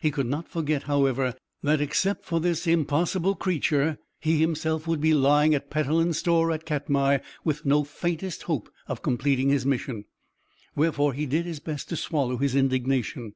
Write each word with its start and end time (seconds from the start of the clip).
He 0.00 0.12
could 0.12 0.28
not 0.28 0.48
forget, 0.48 0.84
however, 0.84 1.34
that 1.64 1.80
except 1.80 2.24
for 2.24 2.38
this 2.38 2.68
impossible 2.68 3.34
creature 3.34 3.98
he 4.20 4.38
himself 4.38 4.86
would 4.86 5.00
be 5.00 5.12
lying 5.12 5.56
at 5.56 5.70
Petellin's 5.70 6.18
store 6.18 6.52
at 6.52 6.64
Katmai 6.64 7.18
with 7.42 7.66
no 7.66 7.82
faintest 7.82 8.44
hope 8.44 8.70
of 8.86 9.02
completing 9.02 9.48
his 9.48 9.66
mission, 9.66 10.04
wherefore 10.76 11.14
he 11.14 11.26
did 11.26 11.46
his 11.46 11.58
best 11.58 11.88
to 11.88 11.96
swallow 11.96 12.36
his 12.36 12.54
indignation. 12.54 13.34